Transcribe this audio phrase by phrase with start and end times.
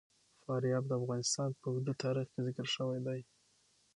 [0.43, 3.19] فاریاب د افغانستان په اوږده تاریخ کې ذکر شوی دی.